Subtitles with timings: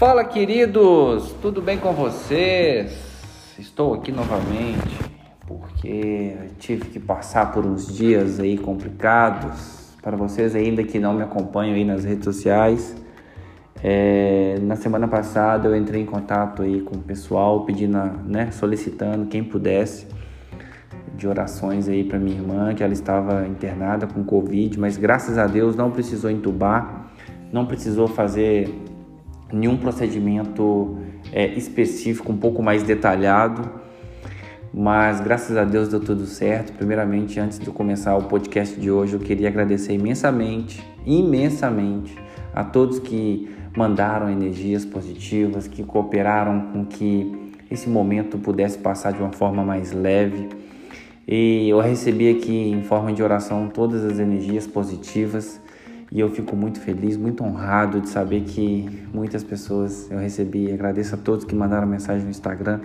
[0.00, 1.34] Fala, queridos!
[1.42, 2.90] Tudo bem com vocês?
[3.58, 4.98] Estou aqui novamente
[5.46, 9.92] porque tive que passar por uns dias aí complicados.
[10.00, 12.96] Para vocês ainda que não me acompanham aí nas redes sociais,
[13.84, 19.26] é, na semana passada eu entrei em contato aí com o pessoal pedindo, né, solicitando
[19.26, 20.06] quem pudesse
[21.14, 25.46] de orações aí para minha irmã, que ela estava internada com Covid, mas graças a
[25.46, 27.12] Deus não precisou entubar,
[27.52, 28.88] não precisou fazer
[29.52, 30.98] nenhum procedimento
[31.32, 33.68] é, específico, um pouco mais detalhado,
[34.72, 36.72] mas graças a Deus deu tudo certo.
[36.72, 42.16] Primeiramente, antes de começar o podcast de hoje, eu queria agradecer imensamente, imensamente
[42.54, 49.20] a todos que mandaram energias positivas, que cooperaram com que esse momento pudesse passar de
[49.20, 50.48] uma forma mais leve.
[51.26, 55.60] E eu recebi aqui em forma de oração todas as energias positivas
[56.10, 60.72] e eu fico muito feliz, muito honrado de saber que muitas pessoas eu recebi.
[60.72, 62.80] Agradeço a todos que mandaram mensagem no Instagram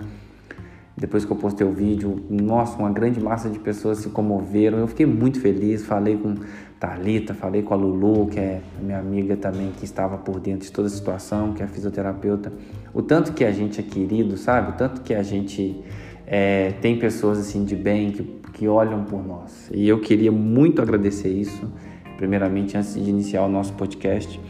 [0.96, 2.24] depois que eu postei o vídeo.
[2.30, 4.78] Nossa, uma grande massa de pessoas se comoveram.
[4.78, 5.84] Eu fiquei muito feliz.
[5.84, 6.34] Falei com
[6.80, 10.72] Talita, falei com a Lulu, que é minha amiga também que estava por dentro de
[10.72, 12.52] toda a situação, que é fisioterapeuta.
[12.94, 14.70] O tanto que a gente é querido, sabe?
[14.70, 15.84] O tanto que a gente
[16.26, 18.22] é, tem pessoas assim de bem que,
[18.54, 19.70] que olham por nós.
[19.72, 21.70] E eu queria muito agradecer isso,
[22.16, 24.40] primeiramente, antes de iniciar o nosso podcast.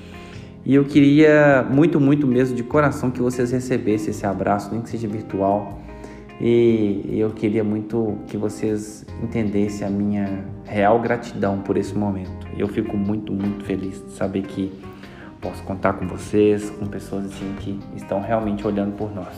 [0.64, 4.90] E eu queria muito, muito mesmo de coração que vocês recebessem esse abraço, nem que
[4.90, 5.80] seja virtual.
[6.40, 12.46] E eu queria muito que vocês entendessem a minha real gratidão por esse momento.
[12.58, 14.72] Eu fico muito, muito feliz de saber que
[15.40, 19.34] posso contar com vocês, com pessoas assim que estão realmente olhando por nós.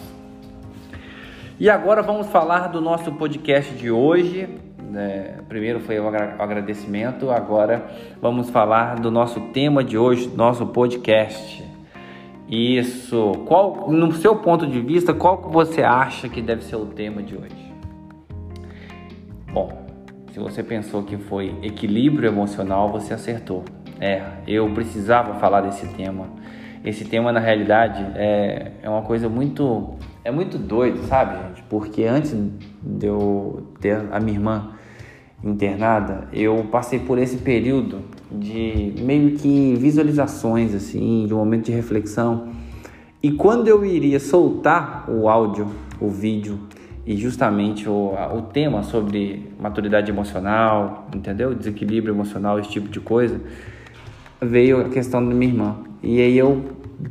[1.61, 4.49] E agora vamos falar do nosso podcast de hoje.
[4.95, 7.87] É, primeiro foi o agradecimento, agora
[8.21, 11.65] vamos falar do nosso tema de hoje, nosso podcast.
[12.49, 13.33] Isso.
[13.47, 17.37] Qual, no seu ponto de vista, qual você acha que deve ser o tema de
[17.37, 17.75] hoje?
[19.53, 19.87] Bom,
[20.33, 23.65] se você pensou que foi equilíbrio emocional, você acertou.
[24.01, 26.27] É, eu precisava falar desse tema.
[26.85, 29.99] Esse tema, na realidade, é, é uma coisa muito
[30.29, 31.63] é muito doido, sabe, gente?
[31.71, 32.37] Porque antes
[32.83, 34.73] de eu ter a minha irmã
[35.43, 38.01] internada, eu passei por esse período
[38.31, 42.49] de meio que visualizações, assim, de um momento de reflexão.
[43.23, 45.69] E quando eu iria soltar o áudio,
[46.01, 46.59] o vídeo
[47.07, 51.55] e justamente o, o tema sobre maturidade emocional, entendeu?
[51.55, 53.41] Desequilíbrio emocional, esse tipo de coisa,
[54.41, 55.77] veio a questão da minha irmã.
[56.03, 56.65] E aí eu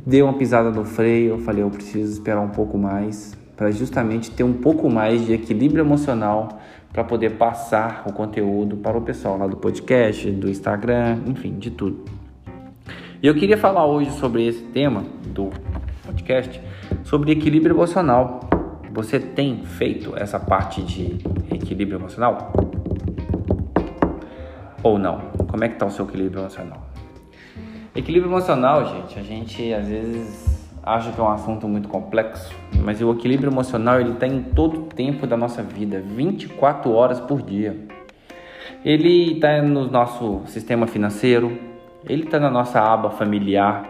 [0.06, 4.30] dei uma pisada no freio, eu falei, eu preciso esperar um pouco mais para justamente
[4.30, 6.60] ter um pouco mais de equilíbrio emocional
[6.92, 11.70] para poder passar o conteúdo para o pessoal lá do podcast, do Instagram, enfim, de
[11.70, 12.04] tudo.
[13.22, 15.50] E eu queria falar hoje sobre esse tema do
[16.04, 16.60] podcast,
[17.04, 18.40] sobre equilíbrio emocional.
[18.92, 21.18] Você tem feito essa parte de
[21.52, 22.52] equilíbrio emocional?
[24.82, 25.20] Ou não?
[25.48, 26.86] Como é que está o seu equilíbrio emocional?
[27.94, 30.57] Equilíbrio emocional, gente, a gente às vezes
[30.88, 34.80] acha que é um assunto muito complexo, mas o equilíbrio emocional ele está em todo
[34.80, 37.76] o tempo da nossa vida, 24 horas por dia.
[38.82, 41.58] Ele está no nosso sistema financeiro,
[42.08, 43.86] ele está na nossa aba familiar,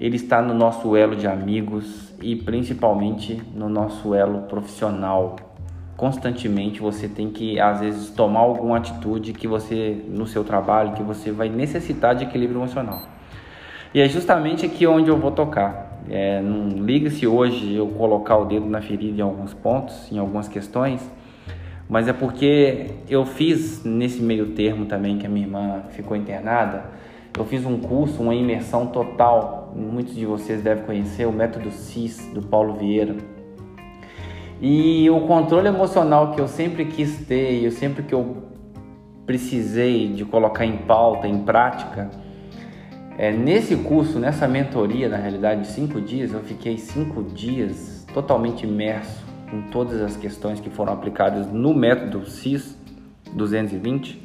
[0.00, 5.36] ele está no nosso elo de amigos e principalmente no nosso elo profissional.
[5.94, 11.02] Constantemente você tem que às vezes tomar alguma atitude que você no seu trabalho que
[11.02, 13.02] você vai necessitar de equilíbrio emocional.
[13.92, 15.83] E é justamente aqui onde eu vou tocar.
[16.08, 20.18] É, não liga se hoje eu colocar o dedo na ferida em alguns pontos, em
[20.18, 21.00] algumas questões,
[21.88, 26.84] mas é porque eu fiz nesse meio termo também que a minha irmã ficou internada,
[27.36, 29.72] eu fiz um curso, uma imersão total.
[29.74, 33.16] Muitos de vocês devem conhecer o método CIS do Paulo Vieira.
[34.60, 38.44] E o controle emocional que eu sempre quis ter, eu sempre que eu
[39.26, 42.08] precisei de colocar em pauta, em prática,
[43.16, 48.64] é, nesse curso, nessa mentoria, na realidade, de cinco dias, eu fiquei cinco dias totalmente
[48.64, 52.76] imerso em todas as questões que foram aplicadas no método CIS
[53.32, 54.20] 220.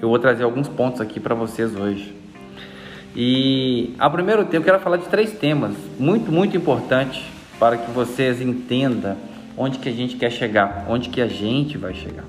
[0.00, 2.14] Eu vou trazer alguns pontos aqui para vocês hoje.
[3.16, 7.24] E a primeiro tempo, eu quero falar de três temas muito, muito importantes
[7.58, 9.16] para que vocês entendam
[9.56, 12.24] onde que a gente quer chegar, onde que a gente vai chegar.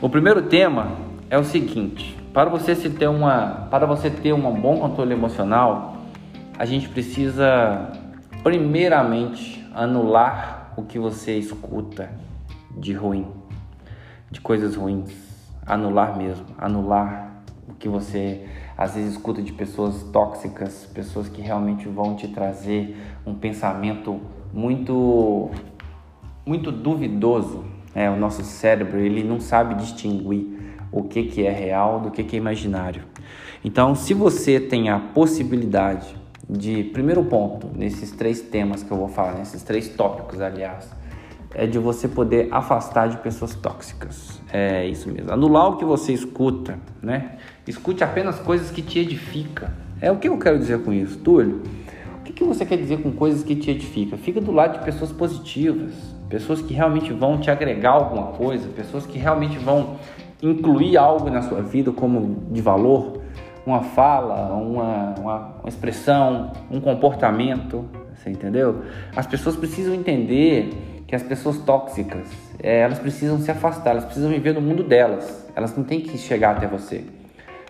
[0.00, 0.92] O primeiro tema
[1.28, 5.96] é o seguinte: para você se ter uma, para você ter um bom controle emocional,
[6.58, 7.92] a gente precisa
[8.42, 12.10] primeiramente anular o que você escuta
[12.76, 13.26] de ruim,
[14.30, 15.10] de coisas ruins,
[15.66, 18.46] anular mesmo, anular o que você
[18.76, 22.96] às vezes escuta de pessoas tóxicas, pessoas que realmente vão te trazer
[23.26, 24.20] um pensamento
[24.52, 25.50] muito
[26.46, 27.64] muito duvidoso.
[27.94, 30.57] É, o nosso cérebro ele não sabe distinguir
[30.90, 33.02] o que, que é real do que, que é imaginário.
[33.64, 36.16] Então, se você tem a possibilidade
[36.48, 40.88] de, primeiro ponto, nesses três temas que eu vou falar, nesses três tópicos, aliás,
[41.54, 44.40] é de você poder afastar de pessoas tóxicas.
[44.52, 45.32] É isso mesmo.
[45.32, 47.32] Anular o que você escuta, né?
[47.66, 49.68] Escute apenas coisas que te edificam.
[50.00, 51.62] É o que eu quero dizer com isso, Túlio.
[52.20, 54.18] O que, que você quer dizer com coisas que te edificam?
[54.18, 55.94] Fica do lado de pessoas positivas,
[56.28, 59.96] pessoas que realmente vão te agregar alguma coisa, pessoas que realmente vão
[60.42, 63.20] incluir algo na sua vida como de valor,
[63.66, 68.82] uma fala, uma, uma, uma expressão, um comportamento, você entendeu?
[69.14, 70.70] As pessoas precisam entender
[71.06, 72.28] que as pessoas tóxicas,
[72.62, 75.46] é, elas precisam se afastar, elas precisam viver no mundo delas.
[75.56, 77.04] Elas não têm que chegar até você.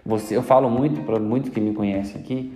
[0.04, 2.52] Você, eu falo muito para muitos que me conhecem aqui,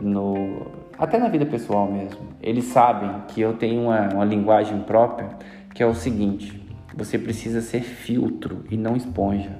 [0.00, 0.66] no,
[0.98, 2.20] até na vida pessoal mesmo.
[2.42, 5.28] Eles sabem que eu tenho uma, uma linguagem própria,
[5.74, 6.65] que é o seguinte:
[6.96, 9.58] você precisa ser filtro e não esponja.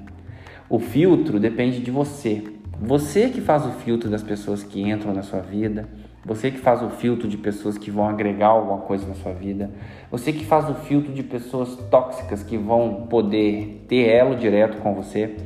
[0.69, 2.43] O filtro depende de você.
[2.81, 5.89] Você que faz o filtro das pessoas que entram na sua vida
[6.27, 9.71] você que faz o filtro de pessoas que vão agregar alguma coisa na sua vida.
[10.11, 14.93] Você que faz o filtro de pessoas tóxicas que vão poder ter elo direto com
[14.93, 15.37] você.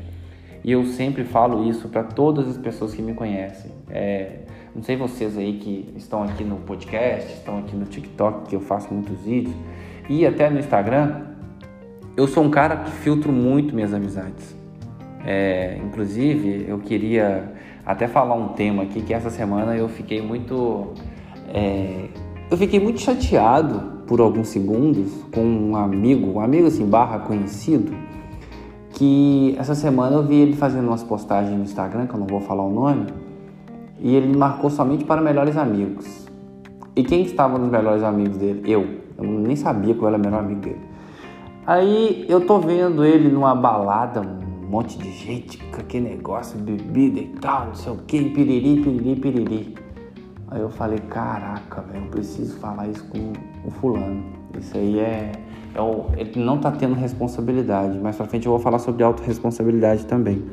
[0.65, 3.71] E eu sempre falo isso para todas as pessoas que me conhecem.
[3.91, 4.39] É,
[4.75, 8.61] não sei vocês aí que estão aqui no podcast, estão aqui no TikTok, que eu
[8.61, 9.55] faço muitos vídeos,
[10.09, 11.27] e até no Instagram.
[12.17, 14.57] Eu sou um cara que filtro muito minhas amizades.
[15.25, 17.53] É, inclusive, eu queria
[17.87, 20.89] até falar um tema aqui que essa semana eu fiquei muito.
[21.53, 22.09] É,
[22.51, 27.93] eu fiquei muito chateado por alguns segundos com um amigo, um amigo assim, barra conhecido,
[28.91, 32.41] que essa semana eu vi ele fazendo umas postagens no Instagram, que eu não vou
[32.41, 33.07] falar o nome,
[34.01, 36.27] e ele marcou somente para melhores amigos.
[36.97, 38.63] E quem estava nos melhores amigos dele?
[38.65, 38.99] Eu.
[39.17, 40.90] Eu nem sabia que era o melhor amigo dele.
[41.67, 44.23] Aí eu tô vendo ele numa balada,
[44.69, 45.59] monte de gente
[45.91, 49.75] aquele negócio, bebida e tal, não sei o que, piriri, piriri, piriri.
[50.49, 53.33] Aí eu falei, caraca, velho, eu preciso falar isso com
[53.65, 54.23] o fulano.
[54.59, 55.33] Isso aí é,
[55.75, 57.99] é o, ele não tá tendo responsabilidade.
[57.99, 60.45] Mais pra frente eu vou falar sobre autorresponsabilidade também.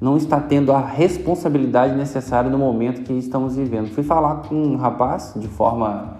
[0.00, 3.88] Não está tendo a responsabilidade necessária no momento que estamos vivendo.
[3.88, 6.18] Fui falar com um rapaz de forma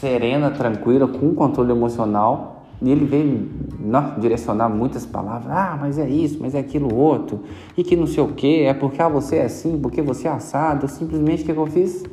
[0.00, 3.48] serena, tranquila, com controle emocional e ele veio
[3.78, 5.50] não, direcionar muitas palavras.
[5.50, 7.40] Ah, mas é isso, mas é aquilo outro.
[7.76, 10.30] E que não sei o que, é porque ah, você é assim, porque você é
[10.30, 10.88] assado.
[10.88, 12.04] Simplesmente o que, eu fiz?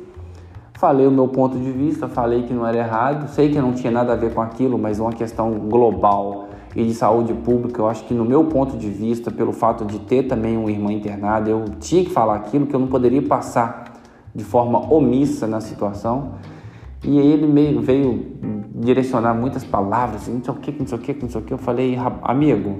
[0.74, 3.28] Falei o meu ponto de vista, falei que não era errado.
[3.30, 6.92] Sei que não tinha nada a ver com aquilo, mas uma questão global e de
[6.92, 7.80] saúde pública.
[7.80, 10.92] Eu acho que no meu ponto de vista, pelo fato de ter também uma irmã
[10.92, 13.84] internada, eu tinha que falar aquilo que eu não poderia passar
[14.34, 16.32] de forma omissa na situação.
[17.02, 21.12] E ele meio veio direcionar muitas palavras, não sei o que, não sei o que,
[21.14, 21.52] não sei o que.
[21.52, 22.76] Eu falei, amigo,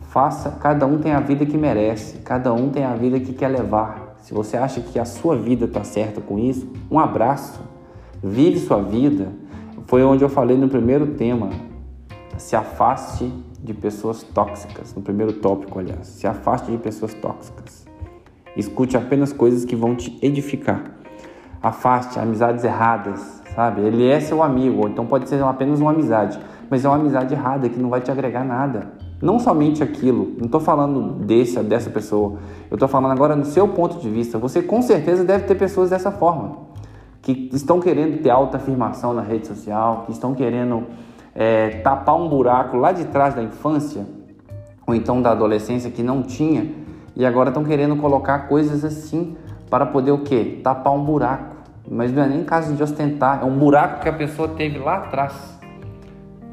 [0.00, 3.48] faça, cada um tem a vida que merece, cada um tem a vida que quer
[3.48, 4.16] levar.
[4.20, 7.60] Se você acha que a sua vida está certa com isso, um abraço,
[8.22, 9.28] vive sua vida.
[9.86, 11.50] Foi onde eu falei no primeiro tema,
[12.36, 13.32] se afaste
[13.62, 17.86] de pessoas tóxicas, no primeiro tópico, aliás, se afaste de pessoas tóxicas.
[18.56, 20.96] Escute apenas coisas que vão te edificar.
[21.62, 23.80] Afaste amizades erradas, sabe?
[23.80, 26.38] Ele é seu amigo, ou então pode ser apenas uma amizade,
[26.70, 28.92] mas é uma amizade errada que não vai te agregar nada.
[29.20, 32.38] Não somente aquilo, não estou falando desse, dessa pessoa,
[32.70, 34.38] eu estou falando agora no seu ponto de vista.
[34.38, 36.68] Você com certeza deve ter pessoas dessa forma,
[37.20, 40.84] que estão querendo ter alta afirmação na rede social, que estão querendo
[41.34, 44.06] é, tapar um buraco lá de trás da infância,
[44.86, 46.76] ou então da adolescência que não tinha,
[47.16, 49.36] e agora estão querendo colocar coisas assim
[49.68, 50.60] para poder o quê?
[50.62, 51.57] Tapar um buraco.
[51.90, 54.98] Mas não é nem caso de ostentar, é um buraco que a pessoa teve lá
[54.98, 55.58] atrás.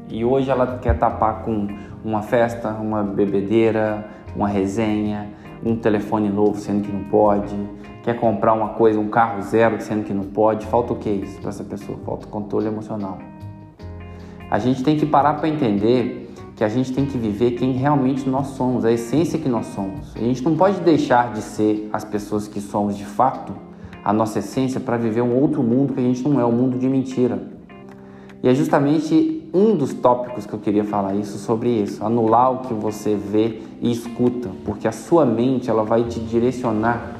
[0.08, 1.68] E hoje ela quer tapar com
[2.02, 5.28] uma festa, uma bebedeira, uma resenha,
[5.64, 7.54] um telefone novo sendo que não pode,
[8.02, 10.64] quer comprar uma coisa, um carro zero sendo que não pode.
[10.66, 11.98] Falta o que isso para essa pessoa?
[12.04, 13.18] Falta controle emocional.
[14.50, 18.26] A gente tem que parar para entender que a gente tem que viver quem realmente
[18.28, 20.16] nós somos, a essência que nós somos.
[20.16, 23.65] A gente não pode deixar de ser as pessoas que somos de fato
[24.06, 26.78] a nossa essência para viver um outro mundo que a gente não é, um mundo
[26.78, 27.42] de mentira.
[28.40, 32.58] E é justamente um dos tópicos que eu queria falar isso sobre isso, anular o
[32.58, 37.16] que você vê e escuta, porque a sua mente ela vai te direcionar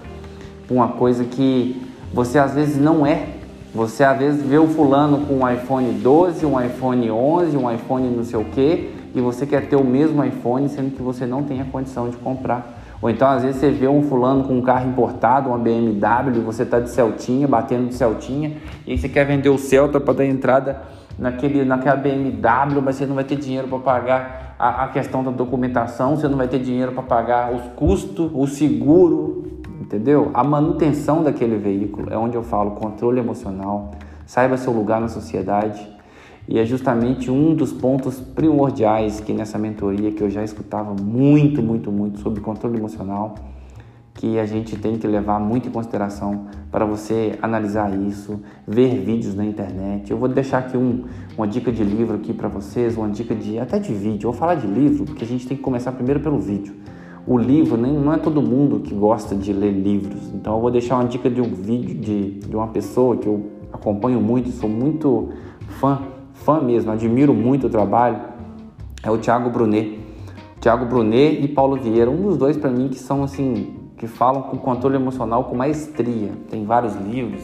[0.64, 1.83] para uma coisa que
[2.14, 3.31] você às vezes não é.
[3.75, 8.09] Você às vezes vê o fulano com um iPhone 12, um iPhone 11, um iPhone
[8.16, 11.43] não sei o que, e você quer ter o mesmo iPhone, sendo que você não
[11.43, 14.62] tem a condição de comprar Ou então às vezes você vê um fulano com um
[14.62, 19.25] carro importado, uma BMW, você está de Celtinha, batendo de Celtinha, e aí você quer
[19.25, 20.83] vender o Celta para dar entrada
[21.19, 25.31] naquele, naquela BMW, mas você não vai ter dinheiro para pagar a, a, questão da
[25.31, 30.31] documentação, você não vai ter dinheiro para pagar os custos, o seguro, entendeu?
[30.35, 33.93] A manutenção daquele veículo é onde eu falo controle emocional,
[34.25, 35.96] saiba seu lugar na sociedade.
[36.49, 41.61] E é justamente um dos pontos primordiais que nessa mentoria que eu já escutava muito,
[41.61, 43.35] muito, muito sobre controle emocional,
[44.15, 49.35] que a gente tem que levar muito em consideração para você analisar isso, ver vídeos
[49.35, 50.11] na internet.
[50.11, 51.05] Eu vou deixar aqui um,
[51.37, 54.29] uma dica de livro aqui para vocês, uma dica de até de vídeo.
[54.29, 56.75] Eu vou falar de livro porque a gente tem que começar primeiro pelo vídeo.
[57.26, 60.71] O livro nem não é todo mundo que gosta de ler livros, então eu vou
[60.71, 64.71] deixar uma dica de um vídeo de, de uma pessoa que eu acompanho muito, sou
[64.71, 65.31] muito
[65.81, 65.99] fã
[66.45, 68.19] fã mesmo, admiro muito o trabalho,
[69.02, 70.00] é o Thiago Brunet.
[70.61, 74.43] Thiago Brunet e Paulo Vieira, um dos dois para mim que são assim, que falam
[74.43, 76.33] com controle emocional com maestria.
[76.50, 77.43] Tem vários livros,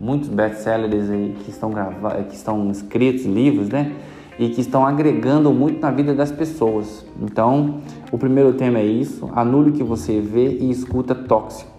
[0.00, 3.92] muitos best-sellers aí que estão gravados, que estão escritos, livros, né?
[4.38, 7.06] E que estão agregando muito na vida das pessoas.
[7.22, 7.80] Então,
[8.12, 11.76] o primeiro tema é isso: anule o que você vê e escuta tóxico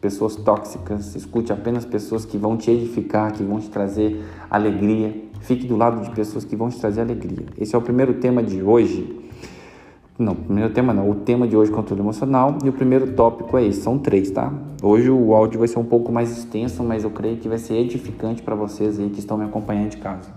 [0.00, 5.27] pessoas tóxicas, escute apenas pessoas que vão te edificar, que vão te trazer alegria.
[5.40, 7.46] Fique do lado de pessoas que vão te trazer alegria.
[7.58, 9.18] Esse é o primeiro tema de hoje.
[10.18, 11.08] Não, primeiro tema não.
[11.08, 13.82] O tema de hoje é controle emocional e o primeiro tópico é esse.
[13.82, 14.52] São três, tá?
[14.82, 17.74] Hoje o áudio vai ser um pouco mais extenso, mas eu creio que vai ser
[17.76, 20.28] edificante para vocês aí que estão me acompanhando de casa.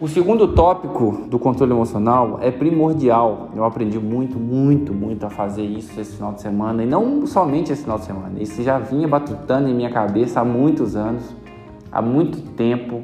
[0.00, 3.50] O segundo tópico do controle emocional é primordial.
[3.54, 7.70] Eu aprendi muito, muito, muito a fazer isso esse final de semana e não somente
[7.70, 8.40] esse final de semana.
[8.40, 11.36] Isso já vinha batutando em minha cabeça há muitos anos,
[11.92, 13.02] há muito tempo.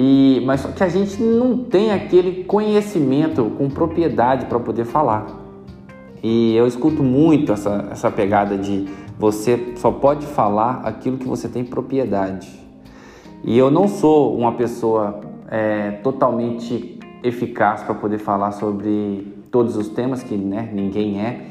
[0.00, 5.26] E mas só que a gente não tem aquele conhecimento com propriedade para poder falar.
[6.22, 8.86] E eu escuto muito essa, essa pegada de
[9.18, 12.48] você só pode falar aquilo que você tem propriedade.
[13.42, 15.18] E eu não sou uma pessoa
[15.50, 21.46] é, totalmente eficaz para poder falar sobre todos os temas, que né, ninguém é,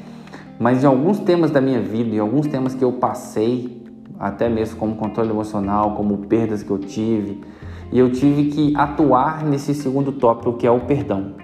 [0.57, 3.83] mas em alguns temas da minha vida, em alguns temas que eu passei,
[4.17, 7.41] até mesmo como controle emocional, como perdas que eu tive,
[7.91, 11.35] e eu tive que atuar nesse segundo tópico que é o perdão.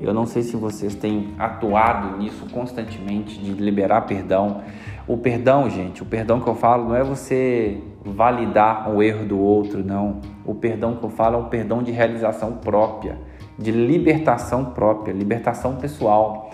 [0.00, 4.62] Eu não sei se vocês têm atuado nisso constantemente, de liberar perdão.
[5.08, 9.38] O perdão, gente, o perdão que eu falo não é você validar o erro do
[9.38, 10.20] outro, não.
[10.44, 13.18] O perdão que eu falo é um perdão de realização própria,
[13.58, 16.50] de libertação própria, libertação pessoal.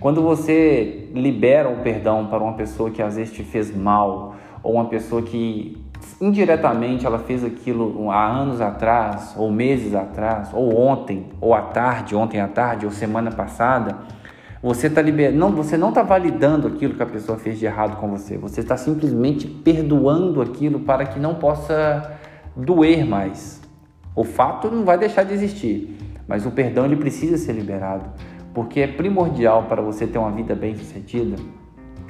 [0.00, 4.74] Quando você libera o perdão para uma pessoa que às vezes te fez mal, ou
[4.74, 5.76] uma pessoa que
[6.20, 12.14] indiretamente ela fez aquilo há anos atrás, ou meses atrás, ou ontem, ou à tarde,
[12.14, 13.96] ontem à tarde, ou semana passada,
[14.62, 15.32] você está liber...
[15.32, 18.36] não, você não está validando aquilo que a pessoa fez de errado com você.
[18.36, 22.18] Você está simplesmente perdoando aquilo para que não possa
[22.56, 23.62] doer mais.
[24.16, 25.96] O fato não vai deixar de existir,
[26.26, 28.10] mas o perdão ele precisa ser liberado,
[28.52, 31.36] porque é primordial para você ter uma vida bem-sucedida,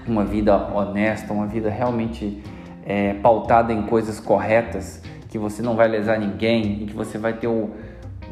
[0.06, 2.42] uma vida honesta, uma vida realmente
[2.84, 7.34] é, pautada em coisas corretas, que você não vai lesar ninguém e que você vai
[7.34, 7.70] ter o,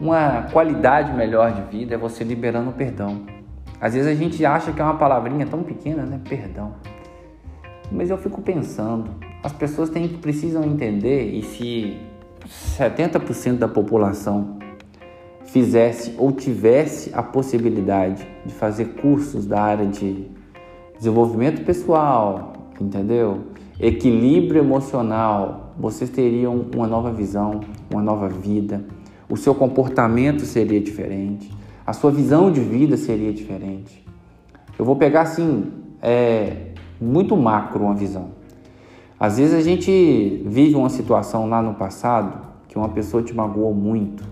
[0.01, 3.23] uma qualidade melhor de vida, é você liberando o perdão.
[3.81, 6.21] Às vezes a gente acha que é uma palavrinha tão pequena, né?
[6.29, 6.75] Perdão.
[7.93, 9.11] Mas eu fico pensando,
[9.43, 11.97] as pessoas têm, precisam entender e se
[12.79, 14.59] 70% da população
[15.45, 20.29] fizesse ou tivesse a possibilidade de fazer cursos da área de
[20.97, 23.45] desenvolvimento pessoal, entendeu?
[23.79, 27.61] Equilíbrio emocional, vocês teriam uma nova visão,
[27.93, 28.83] uma nova vida.
[29.29, 31.53] O seu comportamento seria diferente,
[31.87, 34.05] a sua visão de vida seria diferente.
[34.79, 36.69] Eu vou pegar assim, é,
[37.01, 38.29] muito macro uma visão.
[39.21, 43.75] Às vezes a gente vive uma situação lá no passado que uma pessoa te magoou
[43.75, 44.25] muito,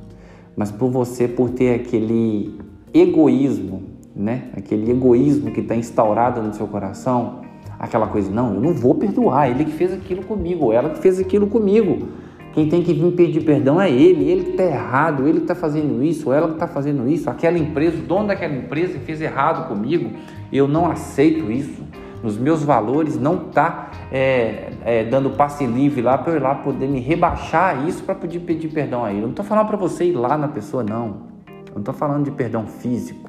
[0.56, 2.58] mas por você, por ter aquele
[2.92, 3.82] egoísmo,
[4.14, 4.48] né?
[4.56, 7.43] Aquele egoísmo que está instaurado no seu coração,
[7.84, 11.20] aquela coisa, não, eu não vou perdoar, ele que fez aquilo comigo, ela que fez
[11.20, 12.08] aquilo comigo.
[12.52, 15.56] Quem tem que vir pedir perdão é ele, ele que está errado, ele que está
[15.56, 19.68] fazendo isso, ela que está fazendo isso, aquela empresa, o dono daquela empresa fez errado
[19.68, 20.10] comigo,
[20.52, 21.82] eu não aceito isso
[22.22, 26.54] nos meus valores, não está é, é, dando passe livre lá para eu ir lá
[26.54, 29.18] poder me rebaixar isso para poder pedir perdão a ele.
[29.18, 31.34] Eu não estou falando para você ir lá na pessoa, não.
[31.66, 33.28] Eu não estou falando de perdão físico.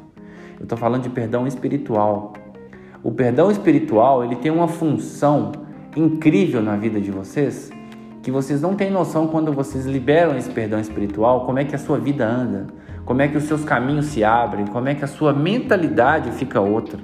[0.58, 2.34] Eu estou falando de perdão espiritual.
[3.06, 5.52] O perdão espiritual ele tem uma função
[5.96, 7.70] incrível na vida de vocês
[8.24, 11.78] que vocês não têm noção quando vocês liberam esse perdão espiritual, como é que a
[11.78, 12.66] sua vida anda,
[13.06, 16.60] como é que os seus caminhos se abrem, como é que a sua mentalidade fica
[16.60, 16.98] outra.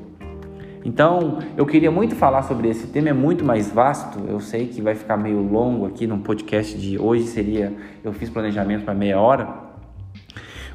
[0.84, 4.22] Então, eu queria muito falar sobre esse tema, é muito mais vasto.
[4.28, 7.72] Eu sei que vai ficar meio longo aqui no podcast de hoje, seria
[8.04, 9.48] eu fiz planejamento para meia hora.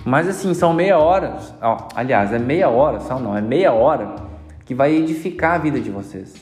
[0.04, 4.25] Mas assim, são meia hora, ó, aliás, é meia hora, são não, é meia hora
[4.66, 6.34] que vai edificar a vida de vocês.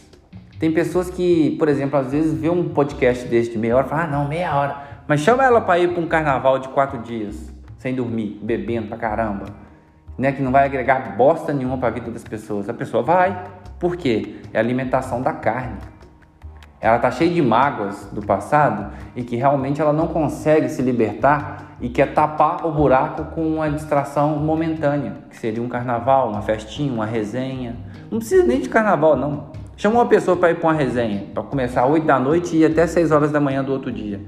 [0.58, 3.88] Tem pessoas que, por exemplo, às vezes vê um podcast desse de meia hora e
[3.90, 4.76] fala, ah, não, meia hora.
[5.06, 8.96] Mas chama ela para ir para um carnaval de quatro dias, sem dormir, bebendo pra
[8.96, 9.64] caramba
[10.16, 12.68] né, que não vai agregar bosta nenhuma para a vida das pessoas.
[12.68, 13.44] A pessoa vai.
[13.78, 14.36] Por quê?
[14.52, 15.76] É a alimentação da carne.
[16.80, 21.76] Ela está cheia de mágoas do passado e que realmente ela não consegue se libertar
[21.80, 26.92] e quer tapar o buraco com uma distração momentânea, que seria um carnaval, uma festinha,
[26.92, 27.76] uma resenha.
[28.14, 29.48] Não precisa nem de carnaval, não.
[29.76, 32.60] Chama uma pessoa para ir para uma resenha, para começar às 8 da noite e
[32.60, 34.20] ir até 6 horas da manhã do outro dia.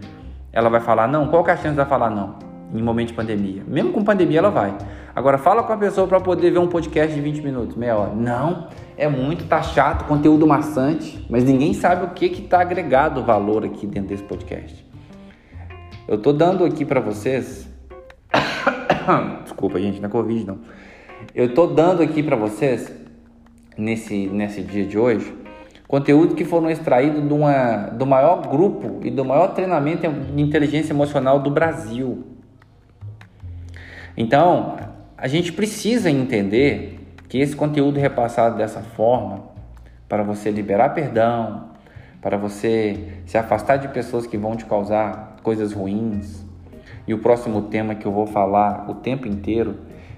[0.52, 1.28] Ela vai falar não?
[1.28, 2.34] Qual que é a chance de falar não?
[2.74, 3.62] Em momento de pandemia.
[3.64, 4.76] Mesmo com pandemia, ela vai.
[5.14, 8.12] Agora fala com a pessoa para poder ver um podcast de 20 minutos, meia hora.
[8.12, 8.66] Não,
[8.96, 13.64] é muito, tá chato, conteúdo maçante, mas ninguém sabe o que que tá agregado valor
[13.64, 14.84] aqui dentro desse podcast.
[16.08, 17.72] Eu tô dando aqui para vocês
[19.44, 20.58] Desculpa, gente, não é Covid não.
[21.32, 23.05] Eu tô dando aqui para vocês
[23.76, 25.46] nesse nesse dia de hoje
[25.86, 30.92] conteúdo que foram extraídos de uma, do maior grupo e do maior treinamento de inteligência
[30.92, 32.24] emocional do Brasil.
[34.16, 34.76] Então,
[35.16, 39.44] a gente precisa entender que esse conteúdo repassado dessa forma,
[40.08, 41.70] para você liberar perdão,
[42.20, 46.44] para você se afastar de pessoas que vão te causar coisas ruins.
[47.06, 49.76] E o próximo tema que eu vou falar o tempo inteiro,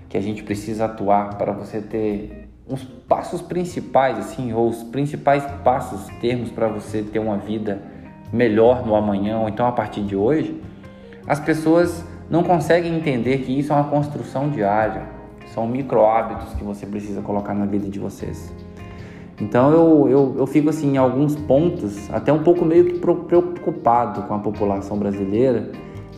[0.09, 5.45] que a gente precisa atuar para você ter uns passos principais, assim, ou os principais
[5.65, 7.81] passos, termos para você ter uma vida
[8.33, 10.61] melhor no amanhã, ou então a partir de hoje,
[11.27, 15.03] as pessoas não conseguem entender que isso é uma construção diária,
[15.55, 18.53] são micro hábitos que você precisa colocar na vida de vocês.
[19.41, 24.23] Então eu, eu, eu fico assim em alguns pontos até um pouco meio que preocupado
[24.23, 25.71] com a população brasileira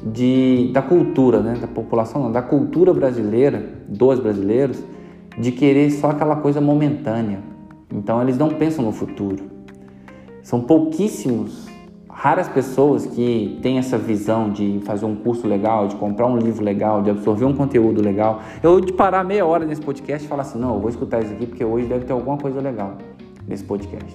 [0.03, 1.55] de, da cultura, né?
[1.61, 4.83] da população não, da cultura brasileira, dos brasileiros,
[5.41, 7.41] de querer só aquela coisa momentânea.
[7.93, 9.45] Então eles não pensam no futuro.
[10.43, 11.69] São pouquíssimos
[12.09, 16.63] raras pessoas que têm essa visão de fazer um curso legal, de comprar um livro
[16.63, 18.43] legal, de absorver um conteúdo legal.
[18.63, 21.33] Eu de parar meia hora nesse podcast e falar assim, não, eu vou escutar isso
[21.33, 22.99] aqui porque hoje deve ter alguma coisa legal
[23.49, 24.15] nesse podcast.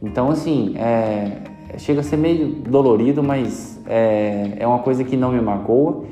[0.00, 1.42] Então, assim, é,
[1.76, 6.04] chega a ser meio dolorido, mas é, é uma coisa que não me magoa,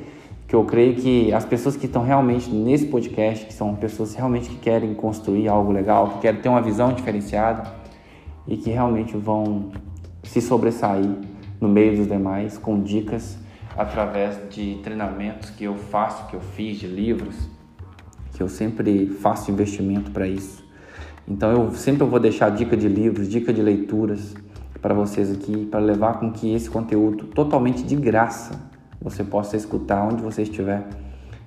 [0.46, 4.48] que eu creio que as pessoas que estão realmente nesse podcast, que são pessoas realmente
[4.48, 7.64] que querem construir algo legal, que querem ter uma visão diferenciada
[8.46, 9.72] e que realmente vão
[10.22, 11.10] se sobressair
[11.60, 13.38] no meio dos demais com dicas
[13.76, 17.36] através de treinamentos que eu faço, que eu fiz, de livros,
[18.32, 20.64] que eu sempre faço investimento para isso.
[21.26, 24.34] Então eu sempre vou deixar dica de livros, dica de leituras
[24.80, 30.02] para vocês aqui, para levar com que esse conteúdo totalmente de graça você possa escutar
[30.02, 30.86] onde você estiver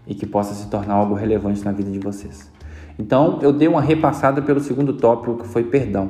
[0.07, 2.51] e que possa se tornar algo relevante na vida de vocês.
[2.97, 6.09] Então eu dei uma repassada pelo segundo tópico que foi perdão.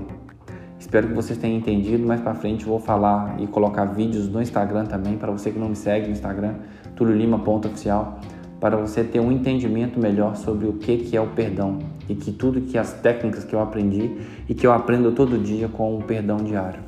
[0.80, 2.08] Espero que vocês tenham entendido.
[2.08, 5.70] Mais para frente vou falar e colocar vídeos no Instagram também para você que não
[5.70, 6.56] me segue no Instagram,
[6.96, 8.20] tuliolima.oficial,
[8.60, 12.32] para você ter um entendimento melhor sobre o que que é o perdão e que
[12.32, 16.02] tudo que as técnicas que eu aprendi e que eu aprendo todo dia com o
[16.02, 16.80] perdão diário.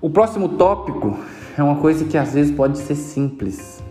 [0.00, 1.16] O próximo tópico
[1.56, 3.82] é uma coisa que às vezes pode ser simples,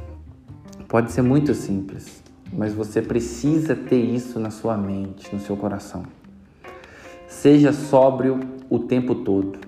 [0.87, 2.21] pode ser muito simples,
[2.51, 6.03] mas você precisa ter isso na sua mente, no seu coração.
[7.27, 9.59] Seja sóbrio o tempo todo.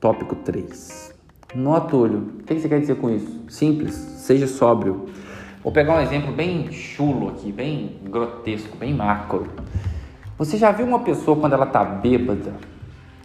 [0.00, 1.14] Tópico 3.
[1.54, 3.44] Nó, Túlio, o que você quer dizer com isso?
[3.48, 5.06] Simples, seja sóbrio.
[5.62, 9.46] Vou pegar um exemplo bem chulo aqui, bem grotesco, bem macro.
[10.38, 12.54] Você já viu uma pessoa quando ela está bêbada,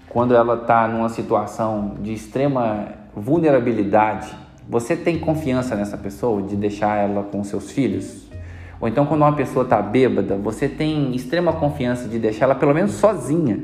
[0.10, 4.34] quando ela está numa situação de extrema vulnerabilidade?
[4.70, 8.28] Você tem confiança nessa pessoa de deixar ela com seus filhos?
[8.80, 12.74] Ou então, quando uma pessoa está bêbada, você tem extrema confiança de deixar ela pelo
[12.74, 13.64] menos sozinha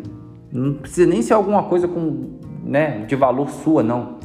[0.53, 4.19] não precisa nem ser alguma coisa com, né, de valor sua, não.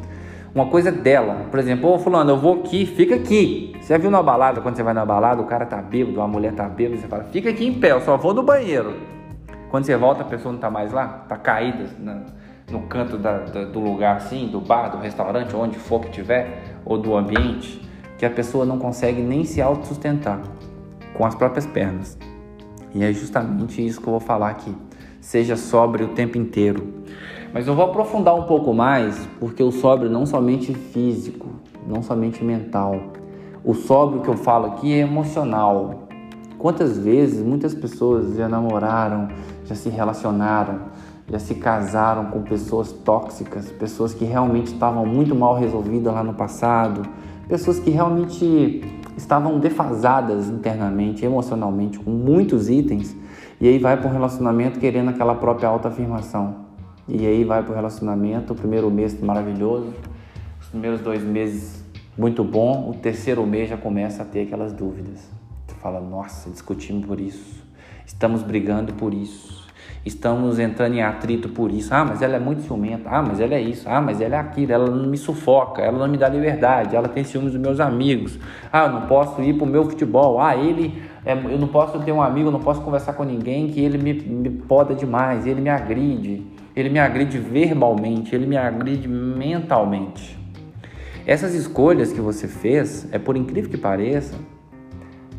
[0.55, 1.47] Uma coisa dela.
[1.51, 3.73] Por exemplo, ô fulano, eu vou aqui, fica aqui.
[3.81, 6.29] Você já viu na balada, quando você vai na balada, o cara tá bêbado, a
[6.29, 8.95] mulher tá bêbada, você fala, fica aqui em pé, eu só vou no banheiro.
[9.71, 12.23] Quando você volta, a pessoa não tá mais lá, tá caída na,
[12.71, 16.79] no canto da, da, do lugar assim, do bar, do restaurante, onde for que tiver,
[16.85, 17.81] ou do ambiente,
[18.19, 20.41] que a pessoa não consegue nem se autossustentar
[21.15, 22.19] com as próprias pernas.
[22.95, 24.75] E é justamente isso que eu vou falar aqui
[25.21, 26.95] seja sóbrio o tempo inteiro.
[27.53, 31.49] Mas eu vou aprofundar um pouco mais, porque o sóbrio não somente físico,
[31.87, 33.13] não somente mental.
[33.65, 36.09] O sóbrio que eu falo aqui é emocional.
[36.59, 39.29] Quantas vezes muitas pessoas já namoraram,
[39.65, 40.81] já se relacionaram,
[41.31, 46.35] já se casaram com pessoas tóxicas, pessoas que realmente estavam muito mal resolvidas lá no
[46.35, 47.03] passado,
[47.47, 48.83] pessoas que realmente
[49.17, 53.15] estavam defasadas internamente, emocionalmente, com muitos itens,
[53.61, 56.69] e aí vai para um relacionamento querendo aquela própria autoafirmação.
[57.09, 59.93] E aí vai para o relacionamento, o primeiro mês maravilhoso,
[60.61, 61.85] os primeiros dois meses
[62.17, 65.29] muito bom, o terceiro mês já começa a ter aquelas dúvidas.
[65.67, 67.65] Você fala, nossa, discutimos por isso,
[68.05, 69.58] estamos brigando por isso,
[70.05, 71.93] estamos entrando em atrito por isso.
[71.95, 73.09] Ah, mas ela é muito ciumenta.
[73.11, 73.89] Ah, mas ela é isso.
[73.89, 74.73] Ah, mas ela é aquilo.
[74.73, 75.83] Ela não me sufoca.
[75.83, 76.97] Ela não me dá liberdade.
[76.97, 78.39] Ela tem ciúmes dos meus amigos.
[78.73, 80.41] Ah, eu não posso ir para o meu futebol.
[80.41, 81.03] Ah, ele.
[81.25, 83.99] É, eu não posso ter um amigo, eu não posso conversar com ninguém que ele
[83.99, 85.47] me, me poda demais.
[85.47, 86.47] Ele me agride.
[86.75, 88.35] Ele me agride verbalmente.
[88.35, 90.39] Ele me agride mentalmente.
[91.27, 94.35] Essas escolhas que você fez, é por incrível que pareça,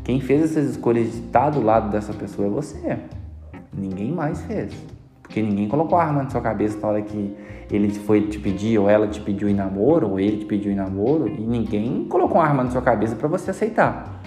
[0.04, 2.98] quem fez essas escolhas de estar do lado dessa pessoa é você.
[3.72, 4.72] Ninguém mais fez.
[5.22, 7.36] Porque ninguém colocou a arma na sua cabeça na hora que
[7.70, 10.74] ele foi te pedir, ou ela te pediu em namoro, ou ele te pediu em
[10.74, 14.20] namoro, e ninguém colocou a arma na sua cabeça para você aceitar.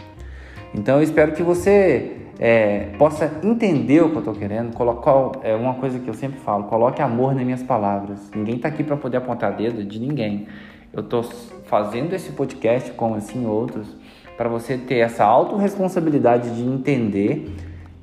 [0.73, 4.73] Então eu espero que você é, possa entender o que eu estou querendo.
[4.73, 8.31] Colocar, é uma coisa que eu sempre falo: coloque amor nas minhas palavras.
[8.33, 10.47] Ninguém está aqui para poder apontar dedo de ninguém.
[10.91, 11.23] Eu estou
[11.65, 13.95] fazendo esse podcast, como assim outros,
[14.37, 17.53] para você ter essa autorresponsabilidade de entender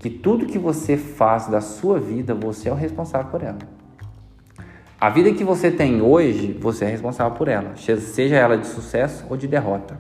[0.01, 3.59] que tudo que você faz da sua vida, você é o responsável por ela.
[4.99, 9.27] A vida que você tem hoje, você é responsável por ela, seja ela de sucesso
[9.29, 9.99] ou de derrota.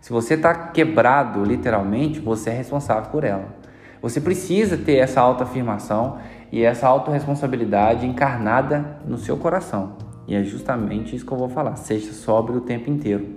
[0.00, 3.54] Se você está quebrado, literalmente, você é responsável por ela.
[4.02, 6.18] Você precisa ter essa autoafirmação
[6.50, 9.92] e essa autorresponsabilidade encarnada no seu coração.
[10.26, 11.76] E é justamente isso que eu vou falar.
[11.76, 13.28] Seja sóbrio o tempo inteiro.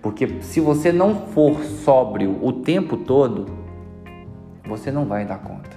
[0.00, 3.61] Porque se você não for sóbrio o tempo todo,
[4.66, 5.76] você não vai dar conta.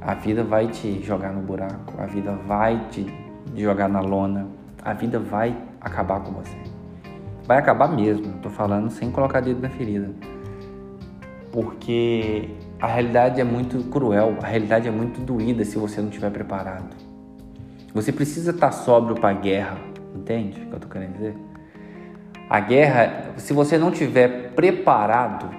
[0.00, 3.06] A vida vai te jogar no buraco, a vida vai te
[3.54, 4.46] jogar na lona,
[4.82, 6.56] a vida vai acabar com você.
[7.44, 10.10] Vai acabar mesmo, tô falando sem colocar dedo na ferida.
[11.50, 16.30] Porque a realidade é muito cruel, a realidade é muito doída se você não estiver
[16.30, 16.94] preparado.
[17.92, 19.78] Você precisa estar sóbrio para a guerra,
[20.14, 21.34] entende o que eu tô querendo dizer?
[22.48, 25.50] A guerra, se você não estiver preparado,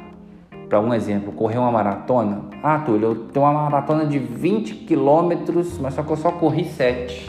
[0.70, 2.44] para um exemplo, correr uma maratona.
[2.62, 6.64] Ah, Túlio, eu tenho uma maratona de 20 quilômetros, mas só que eu só corri
[6.66, 7.28] 7.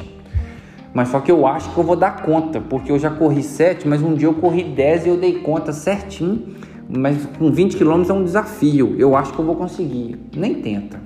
[0.93, 3.89] Mas só que eu acho que eu vou dar conta, porque eu já corri 7,
[3.89, 6.55] mas um dia eu corri 10 e eu dei conta certinho.
[6.87, 8.97] Mas com 20 quilômetros é um desafio.
[8.99, 10.21] Eu acho que eu vou conseguir.
[10.37, 11.01] Nem tenta.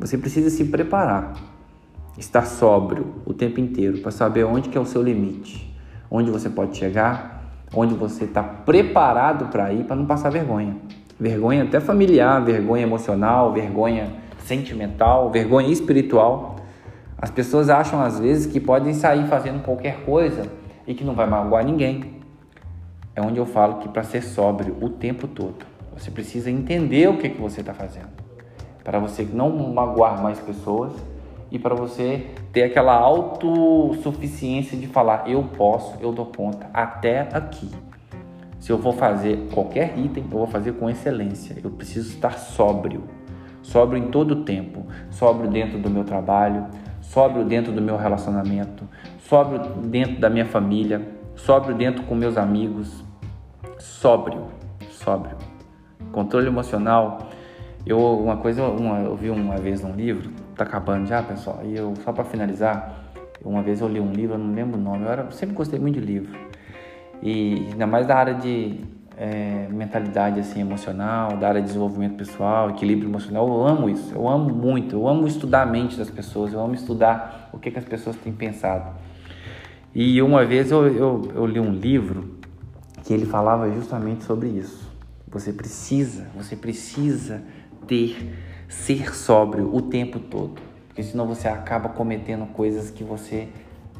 [0.00, 1.34] Você precisa se preparar.
[2.18, 5.72] Estar sóbrio o tempo inteiro para saber onde que é o seu limite.
[6.10, 10.76] Onde você pode chegar, onde você está preparado para ir para não passar vergonha
[11.18, 16.56] vergonha até familiar, vergonha emocional, vergonha sentimental, vergonha espiritual.
[17.18, 20.50] As pessoas acham às vezes que podem sair fazendo qualquer coisa
[20.86, 22.16] e que não vai magoar ninguém.
[23.14, 25.64] É onde eu falo que para ser sóbrio o tempo todo,
[25.96, 28.10] você precisa entender o que, que você está fazendo.
[28.84, 30.92] Para você não magoar mais pessoas
[31.50, 37.70] e para você ter aquela autossuficiência de falar: eu posso, eu dou conta, até aqui.
[38.66, 41.56] Se eu vou fazer qualquer item, eu vou fazer com excelência.
[41.62, 43.04] Eu preciso estar sóbrio.
[43.62, 44.84] Sóbrio em todo o tempo.
[45.08, 46.66] Sóbrio dentro do meu trabalho,
[47.00, 48.82] sóbrio dentro do meu relacionamento,
[49.20, 51.00] sóbrio dentro da minha família,
[51.36, 53.04] sóbrio dentro com meus amigos.
[53.78, 54.48] Sóbrio,
[54.90, 55.36] sóbrio.
[56.10, 57.18] Controle emocional.
[57.86, 61.60] Eu uma coisa, uma, eu vi uma vez num livro, tá acabando já, pessoal.
[61.62, 63.12] E eu só para finalizar,
[63.44, 65.04] uma vez eu li um livro, eu não lembro o nome.
[65.04, 66.45] Eu era, sempre gostei muito de livro
[67.22, 68.80] e ainda mais da área de
[69.16, 74.28] é, mentalidade assim emocional, da área de desenvolvimento pessoal, equilíbrio emocional, eu amo isso, eu
[74.28, 77.78] amo muito, eu amo estudar a mente das pessoas, eu amo estudar o que, que
[77.78, 78.94] as pessoas têm pensado.
[79.94, 82.36] E uma vez eu, eu, eu li um livro
[83.02, 84.86] que ele falava justamente sobre isso.
[85.28, 87.42] Você precisa, você precisa
[87.86, 88.34] ter,
[88.68, 93.48] ser sóbrio o tempo todo, porque senão você acaba cometendo coisas que você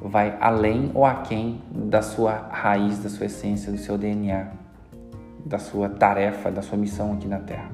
[0.00, 4.48] vai além ou aquém da sua raiz, da sua essência, do seu DNA,
[5.44, 7.70] da sua tarefa, da sua missão aqui na Terra.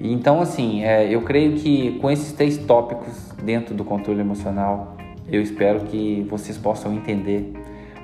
[0.00, 5.42] Então, assim, é, eu creio que com esses três tópicos dentro do controle emocional, eu
[5.42, 7.52] espero que vocês possam entender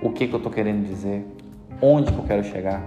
[0.03, 1.25] o que, que eu estou querendo dizer,
[1.81, 2.83] onde que eu quero chegar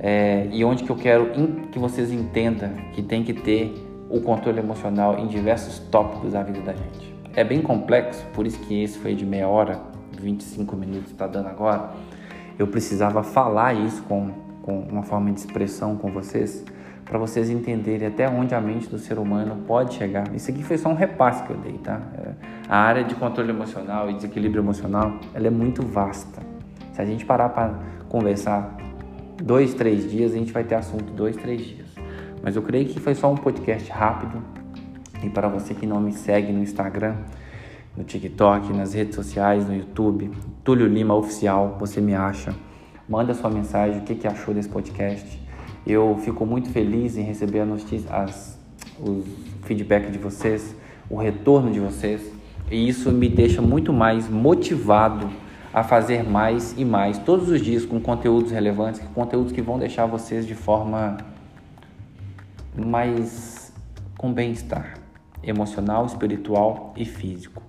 [0.00, 1.30] é, e onde que eu quero
[1.70, 3.74] que vocês entendam que tem que ter
[4.10, 8.58] o controle emocional em diversos tópicos da vida da gente é bem complexo, por isso
[8.60, 9.80] que esse foi de meia hora,
[10.20, 11.90] 25 minutos está dando agora.
[12.58, 14.30] Eu precisava falar isso com,
[14.62, 16.64] com uma forma de expressão com vocês,
[17.04, 20.32] para vocês entenderem até onde a mente do ser humano pode chegar.
[20.34, 22.00] Isso aqui foi só um repasse que eu dei, tá?
[22.16, 22.32] É,
[22.68, 26.40] a área de controle emocional e desequilíbrio emocional, ela é muito vasta.
[26.92, 27.74] Se a gente parar para
[28.08, 28.76] conversar
[29.42, 31.88] dois, três dias, a gente vai ter assunto dois, três dias.
[32.42, 34.42] Mas eu creio que foi só um podcast rápido.
[35.24, 37.16] E para você que não me segue no Instagram,
[37.96, 40.30] no TikTok, nas redes sociais, no YouTube,
[40.62, 42.54] Túlio Lima Oficial, você me acha.
[43.08, 45.40] Manda sua mensagem, o que, que achou desse podcast.
[45.86, 48.58] Eu fico muito feliz em receber a notícia, as,
[49.00, 49.24] os
[49.62, 50.76] feedback de vocês,
[51.08, 52.30] o retorno de vocês.
[52.70, 55.30] E isso me deixa muito mais motivado
[55.72, 60.04] a fazer mais e mais todos os dias com conteúdos relevantes, conteúdos que vão deixar
[60.04, 61.16] vocês de forma
[62.76, 63.72] mais
[64.18, 65.03] com bem-estar
[65.46, 67.62] emocional, espiritual e físico.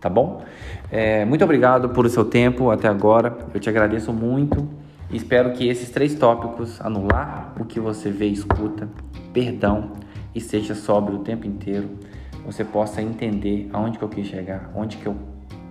[0.00, 0.42] Tá bom?
[0.90, 3.36] É, muito obrigado por o seu tempo até agora.
[3.54, 4.68] Eu te agradeço muito.
[5.12, 8.88] Espero que esses três tópicos, anular o que você vê e escuta,
[9.32, 9.92] perdão
[10.34, 11.90] e seja sóbrio o tempo inteiro,
[12.44, 15.14] você possa entender aonde que eu quis chegar, onde que eu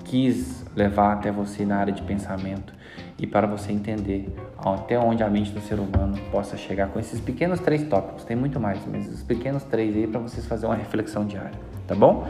[0.06, 2.74] quis levar até você na área de pensamento
[3.22, 7.22] e para você entender até onde a mente do ser humano possa chegar com esses
[7.22, 8.24] pequenos três tópicos.
[8.24, 11.94] Tem muito mais, mas os pequenos três aí para vocês fazer uma reflexão diária, tá
[11.94, 12.28] bom?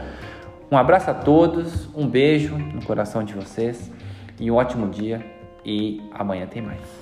[0.70, 3.90] Um abraço a todos, um beijo no coração de vocês
[4.38, 5.24] e um ótimo dia
[5.64, 7.01] e amanhã tem mais.